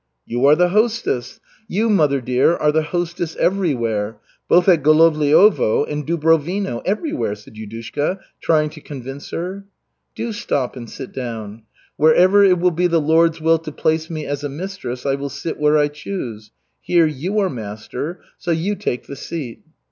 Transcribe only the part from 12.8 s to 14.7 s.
the Lord's will to place me as a